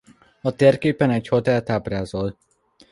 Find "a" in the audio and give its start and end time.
0.41-0.55